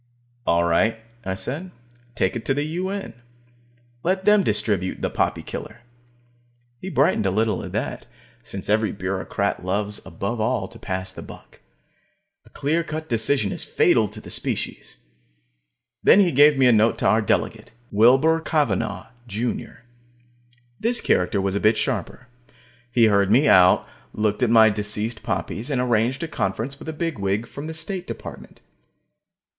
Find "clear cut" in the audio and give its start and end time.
12.49-13.09